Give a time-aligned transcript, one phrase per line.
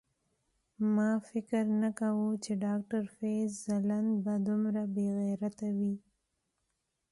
[0.95, 5.95] ما فکر نه کاوه چی ډاکټر فیض ځلاند به دومره بیغیرته وی